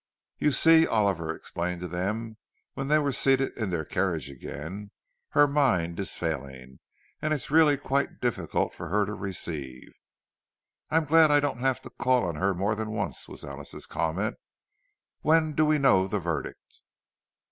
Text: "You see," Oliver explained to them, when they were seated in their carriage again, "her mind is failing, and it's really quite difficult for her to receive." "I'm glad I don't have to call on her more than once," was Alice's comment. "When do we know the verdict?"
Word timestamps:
"You 0.39 0.51
see," 0.51 0.87
Oliver 0.87 1.31
explained 1.31 1.81
to 1.81 1.87
them, 1.87 2.37
when 2.73 2.87
they 2.87 2.97
were 2.97 3.11
seated 3.11 3.55
in 3.55 3.69
their 3.69 3.85
carriage 3.85 4.31
again, 4.31 4.89
"her 5.33 5.47
mind 5.47 5.99
is 5.99 6.11
failing, 6.11 6.79
and 7.21 7.35
it's 7.35 7.51
really 7.51 7.77
quite 7.77 8.19
difficult 8.19 8.73
for 8.73 8.87
her 8.87 9.05
to 9.05 9.13
receive." 9.13 9.93
"I'm 10.89 11.05
glad 11.05 11.29
I 11.29 11.39
don't 11.39 11.59
have 11.59 11.81
to 11.81 11.91
call 11.91 12.23
on 12.25 12.33
her 12.37 12.55
more 12.55 12.73
than 12.73 12.89
once," 12.89 13.27
was 13.27 13.45
Alice's 13.45 13.85
comment. 13.85 14.37
"When 15.21 15.53
do 15.53 15.65
we 15.67 15.77
know 15.77 16.07
the 16.07 16.17
verdict?" 16.19 16.81